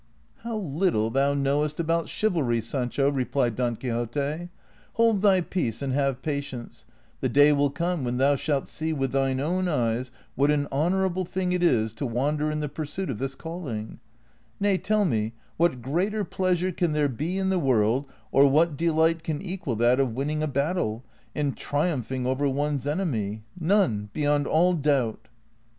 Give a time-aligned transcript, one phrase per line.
[0.39, 4.49] ^'< How little thou knowest about chivalry, Sancho," replied Don Quixote;
[4.93, 6.85] "hold thy peace and have patience;
[7.19, 11.23] the day will come when thou shalt see with thine own eyes what an honorable
[11.23, 13.99] thing it is to wander in the pursuit of this calling;
[14.59, 19.21] nay, tell me, what greater pleasure can there be in the Avorld, or what delight
[19.21, 21.03] can equal that of winning a battle,
[21.35, 23.43] and tri umphing over one's enemy?
[23.59, 25.27] None, beyond all doubt."